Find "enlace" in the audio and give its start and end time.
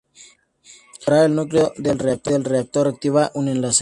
3.49-3.69